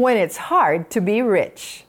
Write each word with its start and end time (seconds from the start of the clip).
when 0.00 0.16
it's 0.16 0.48
hard 0.48 0.90
to 0.90 1.00
be 1.00 1.20
rich. 1.20 1.84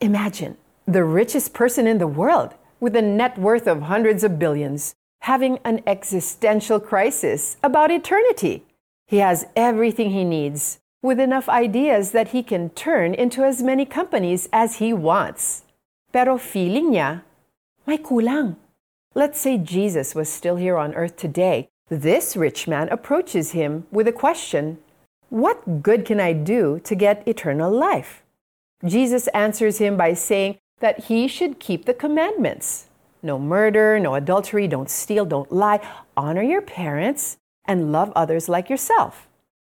Imagine 0.00 0.56
the 0.86 1.04
richest 1.04 1.52
person 1.52 1.86
in 1.86 1.98
the 1.98 2.06
world 2.06 2.54
with 2.80 2.96
a 2.96 3.02
net 3.02 3.36
worth 3.36 3.66
of 3.66 3.82
hundreds 3.82 4.24
of 4.24 4.38
billions 4.38 4.94
having 5.20 5.58
an 5.64 5.82
existential 5.86 6.80
crisis 6.80 7.56
about 7.62 7.90
eternity. 7.90 8.64
He 9.06 9.18
has 9.18 9.46
everything 9.56 10.10
he 10.10 10.24
needs 10.24 10.80
with 11.02 11.20
enough 11.20 11.48
ideas 11.48 12.12
that 12.12 12.28
he 12.28 12.42
can 12.42 12.70
turn 12.70 13.14
into 13.14 13.44
as 13.44 13.62
many 13.62 13.84
companies 13.84 14.48
as 14.52 14.76
he 14.76 14.92
wants. 14.92 15.64
Pero 16.12 16.38
feeling 16.38 16.92
niya, 16.92 17.22
may 17.86 17.98
kulang. 17.98 18.56
Let's 19.14 19.38
say 19.38 19.58
Jesus 19.58 20.14
was 20.14 20.28
still 20.28 20.56
here 20.56 20.78
on 20.78 20.94
earth 20.94 21.16
today. 21.16 21.68
This 21.88 22.36
rich 22.36 22.66
man 22.68 22.88
approaches 22.88 23.52
him 23.52 23.86
with 23.90 24.08
a 24.08 24.12
question 24.12 24.78
What 25.30 25.82
good 25.82 26.04
can 26.04 26.20
I 26.20 26.32
do 26.32 26.80
to 26.84 26.94
get 26.94 27.26
eternal 27.26 27.70
life? 27.70 28.22
Jesus 28.84 29.26
answers 29.28 29.78
him 29.78 29.96
by 29.96 30.14
saying 30.14 30.58
that 30.80 31.04
he 31.04 31.28
should 31.28 31.60
keep 31.60 31.84
the 31.84 31.94
commandments 31.94 32.86
no 33.20 33.38
murder, 33.38 33.98
no 33.98 34.14
adultery, 34.14 34.68
don't 34.68 34.88
steal, 34.88 35.24
don't 35.24 35.50
lie, 35.50 35.80
honor 36.16 36.42
your 36.42 36.62
parents, 36.62 37.36
and 37.64 37.90
love 37.90 38.12
others 38.14 38.48
like 38.48 38.70
yourself. 38.70 39.26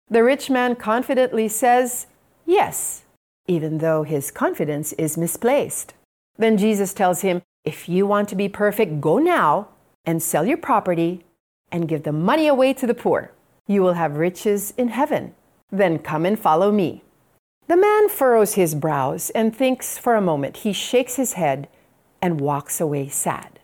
The 0.10 0.24
rich 0.24 0.50
man 0.50 0.76
confidently 0.76 1.48
says, 1.48 2.08
Yes, 2.46 3.04
even 3.48 3.80
though 3.80 4.04
his 4.04 4.32
confidence 4.32 4.94
is 4.94 5.18
misplaced. 5.18 5.94
Then 6.38 6.58
Jesus 6.58 6.94
tells 6.94 7.22
him, 7.22 7.42
If 7.66 7.90
you 7.90 8.08
want 8.08 8.30
to 8.30 8.36
be 8.36 8.50
perfect, 8.50 9.02
go 9.02 9.18
now 9.18 9.68
and 10.06 10.24
sell 10.24 10.46
your 10.46 10.58
property 10.58 11.26
and 11.72 11.88
give 11.88 12.04
the 12.04 12.12
money 12.12 12.48
away 12.48 12.74
to 12.74 12.88
the 12.88 12.94
poor. 12.94 13.32
You 13.68 13.82
will 13.82 13.94
have 13.94 14.18
riches 14.18 14.74
in 14.78 14.90
heaven. 14.90 15.36
Then 15.72 16.00
come 16.00 16.26
and 16.26 16.38
follow 16.38 16.72
me. 16.72 17.04
The 17.68 17.78
man 17.78 18.10
furrows 18.10 18.56
his 18.56 18.76
brows 18.76 19.30
and 19.30 19.56
thinks 19.56 19.98
for 19.98 20.16
a 20.16 20.22
moment. 20.22 20.58
He 20.58 20.74
shakes 20.74 21.16
his 21.16 21.34
head 21.34 21.70
and 22.22 22.42
walks 22.42 22.82
away 22.82 23.08
sad. 23.08 23.60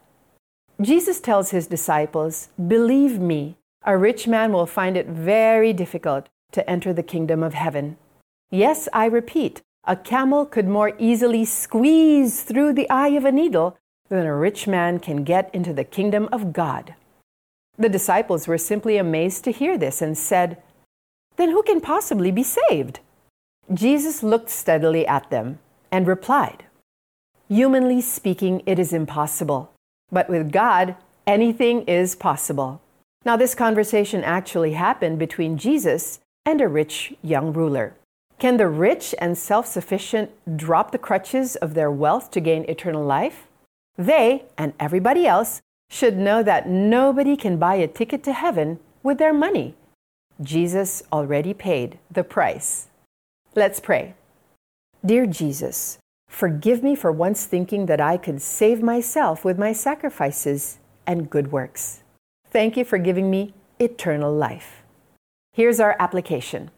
Jesus 0.80 1.20
tells 1.20 1.52
his 1.52 1.68
disciples, 1.68 2.50
Believe 2.68 3.20
me, 3.20 3.58
a 3.84 3.98
rich 3.98 4.28
man 4.28 4.54
will 4.54 4.66
find 4.66 4.96
it 4.96 5.08
very 5.08 5.74
difficult 5.74 6.30
to 6.52 6.68
enter 6.70 6.94
the 6.94 7.04
kingdom 7.04 7.44
of 7.44 7.54
heaven. 7.54 7.98
Yes, 8.50 8.88
I 8.94 9.06
repeat, 9.06 9.62
a 9.86 9.96
camel 9.96 10.46
could 10.46 10.68
more 10.68 10.94
easily 10.98 11.46
squeeze 11.46 12.44
through 12.44 12.74
the 12.74 12.90
eye 12.90 13.10
of 13.10 13.26
a 13.26 13.32
needle 13.32 13.78
than 14.10 14.26
a 14.26 14.36
rich 14.36 14.68
man 14.68 15.00
can 15.00 15.24
get 15.24 15.54
into 15.54 15.74
the 15.74 15.84
kingdom 15.84 16.30
of 16.32 16.54
God. 16.54 16.96
The 17.78 17.90
disciples 17.90 18.48
were 18.48 18.58
simply 18.58 18.98
amazed 18.98 19.44
to 19.44 19.52
hear 19.52 19.78
this 19.78 20.02
and 20.02 20.18
said, 20.18 20.62
Then 21.38 21.52
who 21.52 21.64
can 21.64 21.82
possibly 21.82 22.32
be 22.32 22.44
saved? 22.44 23.00
Jesus 23.74 24.24
looked 24.24 24.50
steadily 24.50 25.08
at 25.08 25.30
them 25.30 25.60
and 25.92 26.08
replied, 26.08 26.66
Humanly 27.48 28.02
speaking, 28.02 28.62
it 28.66 28.78
is 28.78 28.92
impossible, 28.92 29.72
but 30.12 30.30
with 30.30 30.52
God, 30.52 30.96
anything 31.26 31.84
is 31.84 32.16
possible. 32.16 32.82
Now, 33.24 33.38
this 33.38 33.56
conversation 33.56 34.24
actually 34.24 34.74
happened 34.74 35.20
between 35.20 35.58
Jesus 35.58 36.20
and 36.46 36.62
a 36.62 36.68
rich 36.68 37.14
young 37.22 37.54
ruler. 37.54 37.94
Can 38.40 38.58
the 38.58 38.68
rich 38.68 39.16
and 39.20 39.38
self 39.38 39.66
sufficient 39.66 40.32
drop 40.58 40.92
the 40.92 40.98
crutches 40.98 41.56
of 41.56 41.74
their 41.74 41.92
wealth 41.92 42.32
to 42.32 42.40
gain 42.40 42.66
eternal 42.66 43.04
life? 43.04 43.48
They, 43.98 44.46
and 44.58 44.74
everybody 44.80 45.26
else, 45.26 45.62
should 45.90 46.18
know 46.18 46.44
that 46.44 46.70
nobody 46.70 47.36
can 47.36 47.58
buy 47.58 47.76
a 47.76 47.88
ticket 47.88 48.24
to 48.24 48.34
heaven 48.34 48.80
with 49.04 49.18
their 49.18 49.34
money. 49.34 49.76
Jesus 50.42 51.04
already 51.12 51.54
paid 51.54 51.98
the 52.12 52.24
price. 52.24 52.88
Let's 53.56 53.80
pray. 53.80 54.14
Dear 55.06 55.26
Jesus, 55.26 55.98
forgive 56.30 56.84
me 56.84 56.96
for 56.96 57.12
once 57.12 57.46
thinking 57.46 57.88
that 57.88 58.02
I 58.02 58.18
could 58.18 58.42
save 58.42 58.82
myself 58.82 59.44
with 59.44 59.58
my 59.58 59.74
sacrifices 59.74 60.80
and 61.08 61.30
good 61.30 61.52
works. 61.52 62.04
Thank 62.52 62.78
you 62.78 62.86
for 62.86 62.98
giving 62.98 63.32
me 63.32 63.54
eternal 63.80 64.34
life. 64.34 64.84
Here's 65.54 65.80
our 65.80 65.96
application 66.00 66.70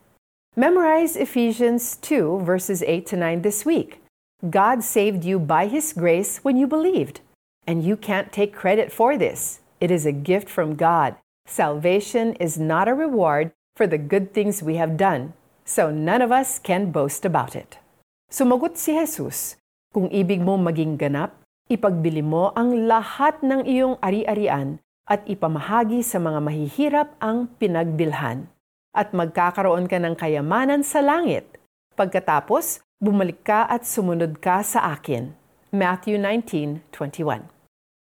Memorize 0.55 1.15
Ephesians 1.15 1.97
2, 1.97 2.39
verses 2.39 2.81
8 2.83 3.05
to 3.07 3.17
9 3.17 3.41
this 3.41 3.65
week. 3.65 4.01
God 4.49 4.83
saved 4.83 5.25
you 5.25 5.37
by 5.37 5.67
His 5.67 5.93
grace 5.93 6.39
when 6.39 6.55
you 6.55 6.65
believed, 6.65 7.19
and 7.67 7.83
you 7.83 7.97
can't 7.97 8.31
take 8.31 8.53
credit 8.53 8.91
for 8.91 9.17
this. 9.17 9.59
It 9.81 9.91
is 9.91 10.05
a 10.05 10.11
gift 10.11 10.49
from 10.49 10.75
God. 10.75 11.15
Salvation 11.49 12.37
is 12.37 12.61
not 12.61 12.85
a 12.85 12.93
reward 12.93 13.49
for 13.73 13.89
the 13.89 13.97
good 13.97 14.37
things 14.37 14.61
we 14.61 14.77
have 14.77 15.01
done 15.01 15.33
so 15.65 15.89
none 15.89 16.21
of 16.21 16.29
us 16.29 16.61
can 16.61 16.93
boast 16.93 17.25
about 17.25 17.57
it. 17.57 17.81
Sumagot 18.29 18.77
si 18.77 18.93
Jesus, 18.93 19.57
kung 19.89 20.13
ibig 20.13 20.45
mo 20.45 20.61
maging 20.61 21.01
ganap, 21.01 21.33
ipagbili 21.65 22.21
mo 22.21 22.53
ang 22.53 22.85
lahat 22.85 23.41
ng 23.41 23.65
iyong 23.65 23.97
ari-arian 23.97 24.77
at 25.09 25.25
ipamahagi 25.25 26.05
sa 26.05 26.21
mga 26.21 26.37
mahihirap 26.37 27.17
ang 27.17 27.49
pinagbilhan. 27.57 28.45
At 28.93 29.17
magkakaroon 29.17 29.89
ka 29.89 29.97
ng 29.97 30.13
kayamanan 30.13 30.85
sa 30.85 31.01
langit. 31.01 31.57
Pagkatapos, 31.97 32.85
bumalik 33.01 33.41
ka 33.41 33.65
at 33.65 33.89
sumunod 33.89 34.37
ka 34.37 34.61
sa 34.61 34.93
akin. 34.93 35.33
Matthew 35.73 36.21
19:21. 36.21 37.49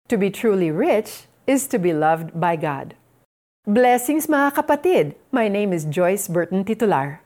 To 0.06 0.14
be 0.14 0.30
truly 0.30 0.70
rich 0.70 1.26
is 1.50 1.66
to 1.74 1.82
be 1.82 1.90
loved 1.90 2.38
by 2.38 2.54
God. 2.54 2.94
Blessings 3.64 4.28
mga 4.28 4.60
kapatid! 4.60 5.16
My 5.32 5.48
name 5.48 5.72
is 5.72 5.88
Joyce 5.88 6.28
Burton 6.28 6.68
Titular. 6.68 7.23